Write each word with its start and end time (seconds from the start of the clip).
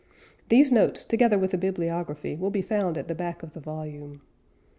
These 0.49 0.71
notes 0.71 1.03
together 1.05 1.37
with 1.37 1.53
a 1.53 1.59
bibliography 1.59 2.35
will 2.35 2.49
be 2.49 2.63
found 2.63 2.97
at 2.97 3.07
the 3.07 3.13
back 3.13 3.43
of 3.43 3.53
the 3.53 3.59
volume. 3.61 4.21